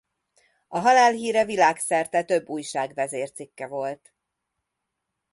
[0.67, 4.13] A halálhíre világszerte több újság vezércikke volt.